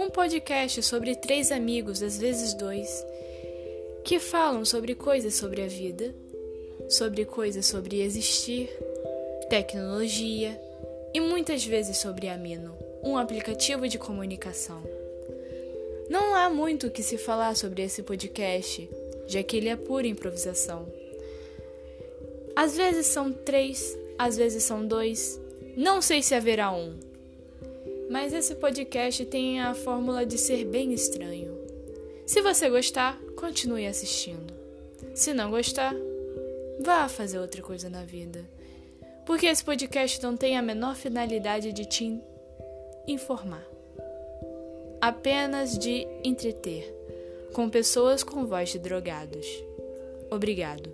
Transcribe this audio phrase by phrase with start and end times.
[0.00, 3.04] um podcast sobre três amigos, às vezes dois,
[4.02, 6.14] que falam sobre coisas sobre a vida,
[6.88, 8.70] sobre coisas sobre existir,
[9.50, 10.58] tecnologia
[11.12, 14.82] e muitas vezes sobre Amino, um aplicativo de comunicação.
[16.08, 18.88] Não há muito o que se falar sobre esse podcast,
[19.26, 20.90] já que ele é pura improvisação.
[22.56, 25.38] Às vezes são três, às vezes são dois,
[25.76, 27.09] não sei se haverá um.
[28.10, 31.56] Mas esse podcast tem a fórmula de ser bem estranho.
[32.26, 34.52] Se você gostar, continue assistindo.
[35.14, 35.94] Se não gostar,
[36.84, 38.44] vá fazer outra coisa na vida.
[39.24, 42.20] Porque esse podcast não tem a menor finalidade de te
[43.06, 43.64] informar,
[45.00, 46.92] apenas de entreter,
[47.52, 49.46] com pessoas com voz de drogados.
[50.32, 50.92] Obrigado.